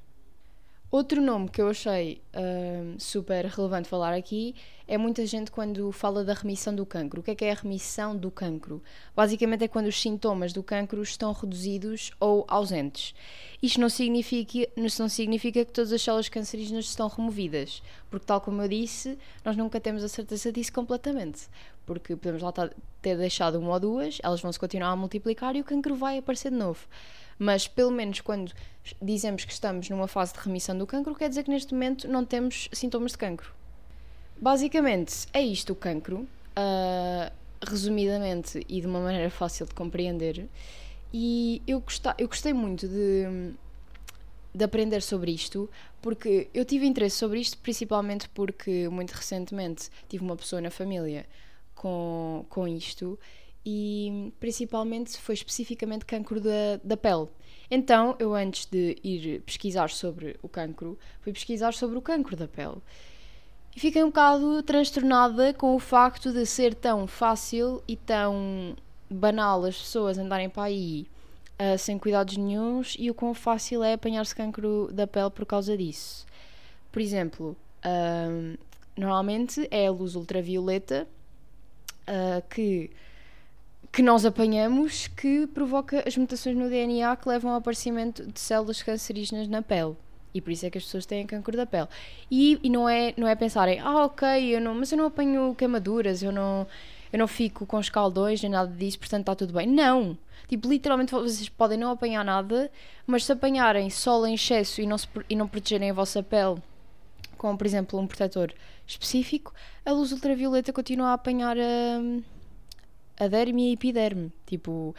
Outro 0.91 1.22
nome 1.22 1.50
que 1.50 1.62
eu 1.62 1.69
achei 1.69 2.19
uh, 2.34 3.00
super 3.00 3.46
relevante 3.46 3.88
falar 3.88 4.12
aqui 4.15 4.55
é 4.88 4.98
muita 4.98 5.24
gente 5.24 5.51
quando 5.51 5.91
fala 5.91 6.24
da 6.24 6.34
remissão 6.34 6.74
do 6.74 6.84
cancro. 6.84 7.19
O 7.19 7.24
que 7.24 7.29
é 7.29 7.36
que 7.36 7.46
é 7.46 7.51
a 7.51 7.53
remissão 7.53 8.17
do 8.17 8.31
cancro? 8.31 8.81
Basicamente 9.15 9.63
é 9.63 9.67
quando 9.67 9.86
os 9.86 10.01
sintomas 10.01 10.51
do 10.51 10.63
cancro 10.63 11.03
estão 11.03 11.31
reduzidos 11.31 12.10
ou 12.19 12.43
ausentes. 12.48 13.13
Isto 13.62 13.79
não 13.79 13.88
significa, 13.88 14.67
não 14.75 15.08
significa 15.08 15.63
que 15.63 15.72
todas 15.72 15.93
as 15.93 16.01
células 16.01 16.27
cancerígenas 16.27 16.86
estão 16.86 17.08
removidas, 17.08 17.84
porque 18.10 18.25
tal 18.25 18.41
como 18.41 18.60
eu 18.63 18.67
disse, 18.67 19.15
nós 19.46 19.55
nunca 19.55 19.79
temos 19.79 20.03
a 20.03 20.08
certeza 20.08 20.51
disso 20.51 20.74
completamente. 20.74 21.50
Porque 21.86 22.15
podemos 22.15 22.41
lá 22.41 22.51
ter 23.00 23.15
deixado 23.15 23.60
uma 23.60 23.74
ou 23.74 23.79
duas, 23.79 24.17
elas 24.24 24.41
vão 24.41 24.51
se 24.51 24.60
continuar 24.60 24.89
a 24.89 24.96
multiplicar 24.96 25.55
e 25.55 25.62
o 25.62 25.63
cancro 25.63 25.93
vai 25.93 26.17
aparecer 26.17 26.50
de 26.50 26.58
novo 26.58 26.88
mas 27.39 27.67
pelo 27.67 27.89
menos 27.89 28.19
quando 28.19 28.51
dizemos 29.01 29.46
que 29.46 29.53
estamos 29.53 29.89
numa 29.89 30.08
fase 30.08 30.34
de 30.34 30.39
remissão 30.39 30.77
do 30.77 30.86
cancro, 30.86 31.15
quer 31.15 31.29
dizer 31.29 31.43
que 31.43 31.50
neste 31.50 31.74
momento 31.74 32.08
não 32.08 32.25
temos 32.25 32.69
sintomas 32.74 33.13
de 33.13 33.17
cancro. 33.17 33.53
Basicamente, 34.38 35.27
é 35.34 35.41
isto 35.41 35.74
o 35.74 35.75
cancro, 35.75 36.19
uh, 36.19 37.31
resumidamente 37.65 38.65
e 38.67 38.81
de 38.81 38.88
uma 38.88 39.00
maneira 39.00 39.29
fácil 39.29 39.65
de 39.65 39.74
compreender. 39.74 40.48
E 41.13 41.62
eu, 41.65 41.79
gostei, 41.79 42.12
eu 42.17 42.27
gostei 42.27 42.53
muito 42.53 42.88
de, 42.88 43.53
de 44.53 44.63
aprender 44.63 45.01
sobre 45.01 45.31
isto, 45.31 45.69
porque 46.01 46.48
eu 46.53 46.63
tive 46.65 46.86
interesse 46.86 47.17
sobre 47.17 47.39
isto 47.39 47.58
principalmente 47.58 48.29
porque 48.29 48.88
muito 48.89 49.12
recentemente 49.12 49.89
tive 50.08 50.24
uma 50.24 50.36
pessoa 50.36 50.62
na 50.62 50.69
família 50.69 51.25
com, 51.75 52.46
com 52.50 52.67
isto 52.67 53.17
e 53.71 54.33
principalmente 54.39 55.15
foi 55.19 55.35
especificamente 55.35 56.03
cancro 56.03 56.41
da, 56.41 56.79
da 56.83 56.97
pele. 56.97 57.27
Então, 57.69 58.15
eu 58.17 58.33
antes 58.33 58.65
de 58.65 58.97
ir 59.03 59.41
pesquisar 59.41 59.91
sobre 59.91 60.39
o 60.41 60.49
cancro, 60.49 60.97
fui 61.21 61.31
pesquisar 61.31 61.71
sobre 61.75 61.95
o 61.95 62.01
cancro 62.01 62.35
da 62.35 62.47
pele. 62.47 62.77
E 63.75 63.79
fiquei 63.79 64.03
um 64.03 64.07
bocado 64.07 64.63
transtornada 64.63 65.53
com 65.53 65.75
o 65.75 65.79
facto 65.79 66.33
de 66.33 66.47
ser 66.47 66.73
tão 66.73 67.05
fácil 67.05 67.83
e 67.88 67.95
tão 67.95 68.75
banal 69.07 69.63
as 69.63 69.77
pessoas 69.77 70.17
andarem 70.17 70.49
para 70.49 70.63
aí 70.63 71.05
uh, 71.59 71.77
sem 71.77 71.99
cuidados 71.99 72.38
nenhums 72.38 72.95
e 72.97 73.11
o 73.11 73.13
quão 73.13 73.35
fácil 73.35 73.83
é 73.83 73.93
apanhar-se 73.93 74.35
cancro 74.35 74.89
da 74.91 75.05
pele 75.05 75.29
por 75.29 75.45
causa 75.45 75.77
disso. 75.77 76.25
Por 76.91 77.03
exemplo, 77.03 77.55
uh, 77.85 78.57
normalmente 78.97 79.67
é 79.69 79.85
a 79.85 79.91
luz 79.91 80.15
ultravioleta 80.15 81.07
uh, 82.07 82.41
que 82.49 82.89
que 83.91 84.01
nós 84.03 84.25
apanhamos 84.25 85.08
que 85.08 85.48
provoca 85.48 86.03
as 86.08 86.15
mutações 86.15 86.55
no 86.55 86.69
DNA 86.69 87.15
que 87.15 87.27
levam 87.27 87.51
ao 87.51 87.58
aparecimento 87.58 88.25
de 88.25 88.39
células 88.39 88.84
cancerígenas 88.84 89.48
na 89.48 89.62
pele. 89.62 89.96
E 90.34 90.39
por 90.39 90.51
isso 90.51 90.65
é 90.65 90.69
que 90.69 90.77
as 90.77 90.84
pessoas 90.84 91.05
têm 91.05 91.25
câncer 91.25 91.55
da 91.55 91.65
pele. 91.65 91.88
E, 92.29 92.60
e 92.62 92.69
não, 92.69 92.88
é, 92.88 93.13
não 93.17 93.27
é 93.27 93.36
pensarem, 93.36 93.79
ah, 93.79 94.05
ok, 94.05 94.55
eu 94.55 94.62
não, 94.62 94.75
mas 94.75 94.91
eu 94.91 94.98
não 94.98 95.05
apanho 95.05 95.55
queimaduras, 95.55 96.22
eu 96.22 96.31
não, 96.31 96.67
eu 97.12 97.17
não 97.17 97.27
fico 97.27 97.65
com 97.65 97.79
escaldões 97.79 98.41
nem 98.41 98.51
nada 98.51 98.72
disso, 98.72 99.00
portanto 99.00 99.22
está 99.22 99.36
tudo 99.36 99.53
bem. 99.53 99.67
Não! 99.67 100.17
Tipo, 100.48 100.67
literalmente 100.67 101.12
vocês 101.12 101.50
podem 101.50 101.77
não 101.77 101.91
apanhar 101.91 102.24
nada, 102.24 102.72
mas 103.05 103.25
se 103.25 103.31
apanharem 103.31 103.89
sol 103.89 104.25
em 104.25 104.36
excesso 104.36 104.81
e 104.81 104.88
não, 104.88 104.98
se, 104.98 105.08
e 105.29 105.36
não 105.36 105.48
protegerem 105.48 105.89
a 105.89 105.93
vossa 105.93 106.22
pele 106.22 106.62
com, 107.38 107.55
por 107.55 107.65
exemplo, 107.65 107.98
um 107.98 108.05
protetor 108.05 108.53
específico, 108.86 109.53
a 109.86 109.91
luz 109.91 110.12
ultravioleta 110.12 110.74
continua 110.74 111.08
a 111.10 111.13
apanhar. 111.13 111.58
Hum, 111.58 112.22
a 113.19 113.27
derme 113.27 113.67
e 113.67 113.69
a 113.69 113.73
epiderme. 113.73 114.31
Tipo, 114.45 114.95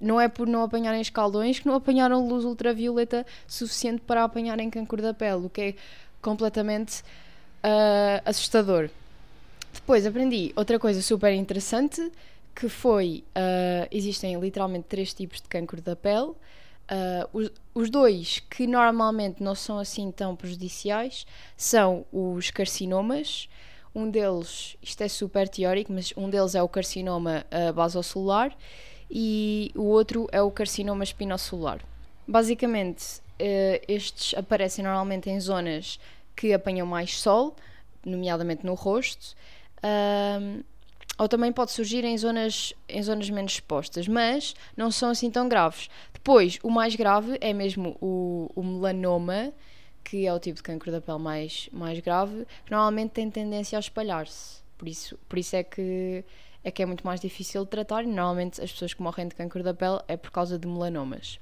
não 0.00 0.20
é 0.20 0.28
por 0.28 0.46
não 0.46 0.62
apanharem 0.62 1.00
escaldões 1.00 1.58
que 1.58 1.66
não 1.66 1.74
apanharam 1.74 2.26
luz 2.26 2.44
ultravioleta 2.44 3.26
suficiente 3.46 4.02
para 4.06 4.24
apanharem 4.24 4.70
câncer 4.70 5.02
da 5.02 5.12
pele, 5.12 5.46
o 5.46 5.50
que 5.50 5.60
é 5.60 5.74
completamente 6.22 7.02
uh, 7.64 8.22
assustador. 8.24 8.90
Depois 9.72 10.06
aprendi 10.06 10.52
outra 10.56 10.78
coisa 10.78 11.02
super 11.02 11.32
interessante 11.32 12.10
que 12.54 12.68
foi 12.68 13.22
uh, 13.36 13.86
existem 13.90 14.38
literalmente 14.40 14.86
três 14.88 15.12
tipos 15.12 15.40
de 15.40 15.48
câncer 15.48 15.80
da 15.82 15.94
pele. 15.94 16.32
Uh, 16.88 17.28
os, 17.32 17.50
os, 17.74 17.90
dois 17.90 18.38
que 18.48 18.64
normalmente 18.66 19.42
não 19.42 19.56
são 19.56 19.76
assim 19.76 20.12
tão 20.12 20.36
prejudiciais 20.36 21.26
são 21.56 22.06
os 22.12 22.50
carcinomas, 22.52 23.48
um 23.96 24.10
deles, 24.10 24.76
isto 24.82 25.02
é 25.02 25.08
super 25.08 25.48
teórico, 25.48 25.90
mas 25.90 26.12
um 26.18 26.28
deles 26.28 26.54
é 26.54 26.62
o 26.62 26.68
carcinoma 26.68 27.46
uh, 27.50 27.72
basocelular 27.72 28.54
e 29.10 29.72
o 29.74 29.84
outro 29.84 30.28
é 30.30 30.42
o 30.42 30.50
carcinoma 30.50 31.02
espinocelular. 31.02 31.80
Basicamente, 32.28 33.20
uh, 33.40 33.82
estes 33.88 34.34
aparecem 34.34 34.84
normalmente 34.84 35.30
em 35.30 35.40
zonas 35.40 35.98
que 36.36 36.52
apanham 36.52 36.86
mais 36.86 37.18
sol, 37.18 37.56
nomeadamente 38.04 38.66
no 38.66 38.74
rosto, 38.74 39.34
uh, 39.78 40.62
ou 41.18 41.26
também 41.26 41.50
pode 41.50 41.72
surgir 41.72 42.04
em 42.04 42.18
zonas, 42.18 42.74
em 42.86 43.02
zonas 43.02 43.30
menos 43.30 43.52
expostas, 43.52 44.06
mas 44.06 44.54
não 44.76 44.90
são 44.90 45.08
assim 45.08 45.30
tão 45.30 45.48
graves. 45.48 45.88
Depois, 46.12 46.58
o 46.62 46.68
mais 46.68 46.94
grave 46.94 47.38
é 47.40 47.54
mesmo 47.54 47.96
o, 47.98 48.50
o 48.54 48.62
melanoma, 48.62 49.54
que 50.06 50.24
é 50.24 50.32
o 50.32 50.38
tipo 50.38 50.56
de 50.56 50.62
cancro 50.62 50.92
da 50.92 51.00
pele 51.00 51.18
mais, 51.18 51.68
mais 51.72 51.98
grave, 51.98 52.46
que 52.64 52.70
normalmente 52.70 53.10
tem 53.10 53.28
tendência 53.28 53.76
a 53.76 53.80
espalhar-se. 53.80 54.62
Por 54.78 54.86
isso, 54.86 55.18
por 55.28 55.36
isso 55.36 55.56
é 55.56 55.64
que 55.64 56.24
é 56.62 56.70
que 56.70 56.82
é 56.82 56.86
muito 56.86 57.06
mais 57.06 57.20
difícil 57.20 57.64
de 57.64 57.70
tratar 57.70 58.02
e 58.02 58.06
normalmente 58.06 58.60
as 58.60 58.72
pessoas 58.72 58.92
que 58.92 59.00
morrem 59.00 59.28
de 59.28 59.34
cancro 59.36 59.62
da 59.62 59.72
pele 59.72 60.00
é 60.08 60.16
por 60.16 60.30
causa 60.30 60.58
de 60.58 60.66
melanomas. 60.66 61.38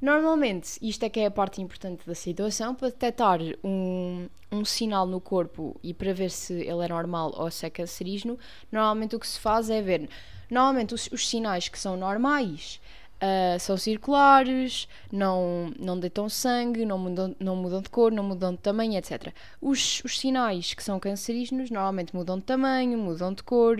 Normalmente, 0.00 0.78
isto 0.80 1.02
é 1.04 1.08
que 1.08 1.20
é 1.20 1.26
a 1.26 1.30
parte 1.30 1.60
importante 1.60 2.06
da 2.06 2.14
situação, 2.14 2.74
para 2.74 2.88
detectar 2.88 3.40
um, 3.64 4.28
um 4.50 4.64
sinal 4.64 5.06
no 5.06 5.20
corpo 5.20 5.78
e 5.82 5.92
para 5.92 6.14
ver 6.14 6.30
se 6.30 6.54
ele 6.54 6.84
é 6.84 6.88
normal 6.88 7.34
ou 7.36 7.50
se 7.50 7.66
é 7.66 7.70
cancerígeno, 7.70 8.38
normalmente 8.72 9.16
o 9.16 9.20
que 9.20 9.26
se 9.26 9.38
faz 9.38 9.68
é 9.68 9.82
ver, 9.82 10.08
normalmente 10.50 10.94
os, 10.94 11.08
os 11.12 11.28
sinais 11.28 11.68
que 11.68 11.78
são 11.78 11.96
normais 11.96 12.80
Uh, 13.18 13.58
são 13.58 13.76
circulares, 13.76 14.86
não, 15.10 15.72
não 15.76 15.98
deitam 15.98 16.28
sangue, 16.28 16.86
não 16.86 16.96
mudam, 16.96 17.34
não 17.40 17.56
mudam 17.56 17.82
de 17.82 17.90
cor, 17.90 18.12
não 18.12 18.22
mudam 18.22 18.52
de 18.52 18.58
tamanho, 18.58 18.96
etc. 18.96 19.34
Os, 19.60 20.00
os 20.04 20.20
sinais 20.20 20.72
que 20.72 20.84
são 20.84 21.00
cancerígenos 21.00 21.68
normalmente 21.68 22.14
mudam 22.14 22.38
de 22.38 22.44
tamanho, 22.44 22.96
mudam 22.96 23.34
de 23.34 23.42
cor, 23.42 23.76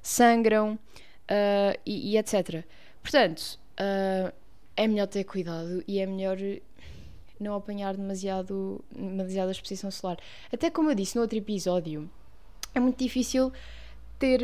sangram 0.00 0.74
uh, 0.74 1.78
e, 1.84 2.12
e, 2.12 2.16
etc. 2.16 2.64
Portanto, 3.02 3.58
uh, 3.72 4.32
é 4.76 4.86
melhor 4.86 5.08
ter 5.08 5.24
cuidado 5.24 5.82
e 5.88 5.98
é 5.98 6.06
melhor 6.06 6.38
não 7.40 7.54
apanhar 7.54 7.96
demasiado, 7.96 8.84
demasiada 8.90 9.50
exposição 9.50 9.90
solar. 9.90 10.18
Até 10.52 10.70
como 10.70 10.90
eu 10.90 10.94
disse 10.94 11.16
no 11.16 11.22
outro 11.22 11.36
episódio, 11.36 12.08
é 12.74 12.80
muito 12.80 13.02
difícil 13.02 13.52
ter, 14.18 14.40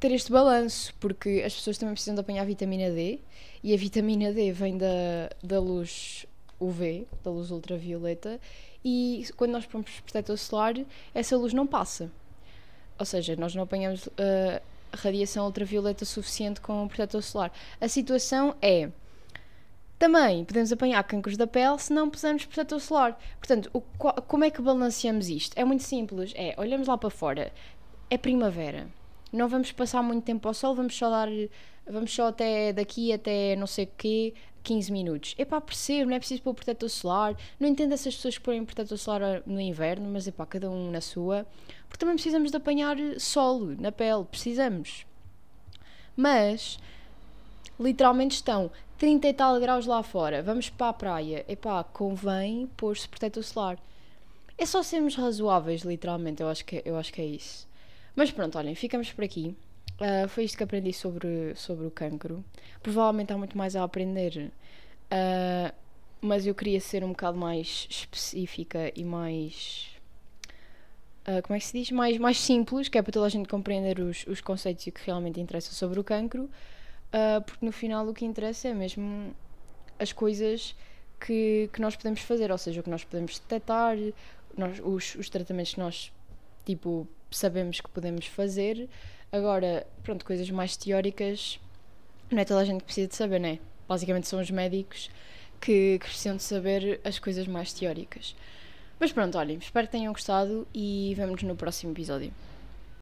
ter 0.00 0.12
este 0.12 0.32
balanço, 0.32 0.94
porque 0.98 1.42
as 1.44 1.54
pessoas 1.54 1.78
também 1.78 1.94
precisam 1.94 2.14
de 2.14 2.20
apanhar 2.20 2.44
vitamina 2.44 2.90
D 2.90 3.20
e 3.62 3.74
a 3.74 3.76
vitamina 3.76 4.32
D 4.32 4.52
vem 4.52 4.76
da, 4.76 5.30
da 5.42 5.60
luz 5.60 6.26
UV, 6.58 7.06
da 7.22 7.30
luz 7.30 7.50
ultravioleta, 7.50 8.40
e 8.84 9.26
quando 9.36 9.52
nós 9.52 9.66
pomos 9.66 10.00
protetor 10.00 10.38
solar, 10.38 10.74
essa 11.14 11.36
luz 11.36 11.52
não 11.52 11.66
passa. 11.66 12.10
Ou 12.98 13.06
seja, 13.06 13.36
nós 13.36 13.54
não 13.54 13.62
apanhamos 13.62 14.06
uh, 14.06 14.62
radiação 14.92 15.44
ultravioleta 15.44 16.04
suficiente 16.04 16.60
com 16.60 16.84
o 16.84 16.88
protetor 16.88 17.22
solar. 17.22 17.52
A 17.80 17.88
situação 17.88 18.54
é. 18.60 18.90
Também 19.98 20.44
podemos 20.44 20.72
apanhar 20.72 21.02
cancros 21.04 21.36
da 21.36 21.46
pele 21.46 21.78
se 21.78 21.92
não 21.92 22.10
pusermos 22.10 22.44
protetor 22.44 22.80
solar. 22.80 23.18
Portanto, 23.38 23.70
o, 23.72 23.80
como 23.80 24.44
é 24.44 24.50
que 24.50 24.60
balanceamos 24.60 25.28
isto? 25.28 25.56
É 25.56 25.64
muito 25.64 25.84
simples. 25.84 26.32
É, 26.34 26.54
olhamos 26.58 26.88
lá 26.88 26.98
para 26.98 27.10
fora. 27.10 27.52
É 28.10 28.18
primavera 28.18 28.88
não 29.32 29.48
vamos 29.48 29.72
passar 29.72 30.02
muito 30.02 30.24
tempo 30.24 30.46
ao 30.46 30.54
sol, 30.54 30.74
vamos 30.74 30.96
só 30.96 31.08
dar, 31.08 31.28
vamos 31.86 32.14
só 32.14 32.28
até 32.28 32.72
daqui 32.72 33.12
até 33.12 33.56
não 33.56 33.66
sei 33.66 33.84
o 33.86 33.90
quê, 33.96 34.34
15 34.62 34.92
minutos. 34.92 35.34
É 35.38 35.44
pá, 35.44 35.60
percebo, 35.60 36.10
não 36.10 36.16
é 36.16 36.18
preciso 36.18 36.42
pôr 36.42 36.54
protetor 36.54 36.88
solar. 36.88 37.36
Não 37.58 37.68
entendo 37.68 37.92
essas 37.92 38.14
pessoas 38.14 38.38
que 38.38 38.44
põem 38.44 38.64
protetor 38.64 38.98
solar 38.98 39.42
no 39.46 39.60
inverno, 39.60 40.08
mas 40.08 40.28
é 40.28 40.30
pá, 40.30 40.46
cada 40.46 40.70
um 40.70 40.90
na 40.90 41.00
sua. 41.00 41.46
Porque 41.88 41.98
também 41.98 42.14
precisamos 42.14 42.50
de 42.50 42.56
apanhar 42.56 42.96
sol 43.18 43.60
na 43.78 43.90
pele, 43.92 44.24
precisamos. 44.24 45.06
Mas, 46.16 46.78
literalmente 47.78 48.36
estão 48.36 48.70
30 48.98 49.28
e 49.28 49.34
tal 49.34 49.58
graus 49.58 49.86
lá 49.86 50.02
fora, 50.02 50.42
vamos 50.42 50.70
para 50.70 50.90
a 50.90 50.92
praia. 50.92 51.44
É 51.48 51.56
pá, 51.56 51.82
convém 51.84 52.68
pôr-se 52.76 53.08
protetor 53.08 53.42
solar. 53.42 53.78
É 54.56 54.66
só 54.66 54.82
sermos 54.82 55.16
razoáveis, 55.16 55.82
literalmente, 55.82 56.42
eu 56.42 56.48
acho 56.48 56.64
que, 56.64 56.82
eu 56.84 56.96
acho 56.96 57.12
que 57.12 57.20
é 57.20 57.26
isso. 57.26 57.66
Mas 58.14 58.30
pronto, 58.30 58.58
olhem, 58.58 58.74
ficamos 58.74 59.10
por 59.12 59.24
aqui. 59.24 59.56
Uh, 60.00 60.28
foi 60.28 60.44
isto 60.44 60.56
que 60.56 60.64
aprendi 60.64 60.92
sobre, 60.92 61.54
sobre 61.54 61.86
o 61.86 61.90
cancro. 61.90 62.44
Provavelmente 62.82 63.32
há 63.32 63.38
muito 63.38 63.56
mais 63.56 63.76
a 63.76 63.84
aprender, 63.84 64.50
uh, 65.12 65.74
mas 66.20 66.46
eu 66.46 66.54
queria 66.54 66.80
ser 66.80 67.04
um 67.04 67.10
bocado 67.10 67.38
mais 67.38 67.86
específica 67.88 68.92
e 68.96 69.04
mais. 69.04 69.90
Uh, 71.26 71.40
como 71.42 71.56
é 71.56 71.60
que 71.60 71.66
se 71.66 71.78
diz? 71.78 71.90
Mais, 71.90 72.18
mais 72.18 72.38
simples, 72.38 72.88
que 72.88 72.98
é 72.98 73.02
para 73.02 73.12
toda 73.12 73.26
a 73.26 73.28
gente 73.28 73.48
compreender 73.48 74.00
os, 74.00 74.26
os 74.26 74.40
conceitos 74.40 74.86
e 74.86 74.90
o 74.90 74.92
que 74.92 75.06
realmente 75.06 75.40
interessa 75.40 75.72
sobre 75.72 76.00
o 76.00 76.04
cancro, 76.04 76.50
porque 77.46 77.64
no 77.64 77.70
final 77.70 78.08
o 78.08 78.14
que 78.14 78.24
interessa 78.24 78.68
é 78.68 78.74
mesmo 78.74 79.34
as 79.98 80.12
coisas 80.12 80.74
que, 81.20 81.68
que 81.72 81.80
nós 81.80 81.94
podemos 81.94 82.20
fazer, 82.22 82.50
ou 82.50 82.58
seja, 82.58 82.80
o 82.80 82.82
que 82.82 82.90
nós 82.90 83.04
podemos 83.04 83.38
detectar, 83.38 83.96
nós, 84.56 84.80
os, 84.82 85.14
os 85.14 85.28
tratamentos 85.28 85.74
que 85.74 85.78
nós, 85.78 86.10
tipo, 86.64 87.06
sabemos 87.36 87.80
que 87.80 87.88
podemos 87.88 88.26
fazer. 88.26 88.88
Agora, 89.30 89.86
pronto, 90.02 90.24
coisas 90.24 90.50
mais 90.50 90.76
teóricas, 90.76 91.58
não 92.30 92.40
é 92.40 92.44
toda 92.44 92.60
a 92.60 92.64
gente 92.64 92.80
que 92.80 92.84
precisa 92.84 93.08
de 93.08 93.16
saber, 93.16 93.40
né? 93.40 93.58
Basicamente 93.88 94.28
são 94.28 94.40
os 94.40 94.50
médicos 94.50 95.10
que, 95.60 95.98
que 95.98 96.06
precisam 96.06 96.36
de 96.36 96.42
saber 96.42 97.00
as 97.04 97.18
coisas 97.18 97.46
mais 97.46 97.72
teóricas. 97.72 98.34
Mas 98.98 99.12
pronto, 99.12 99.36
olhem, 99.38 99.58
espero 99.58 99.86
que 99.86 99.92
tenham 99.92 100.12
gostado 100.12 100.66
e 100.74 101.14
vemo-nos 101.16 101.42
no 101.42 101.56
próximo 101.56 101.92
episódio. 101.92 102.32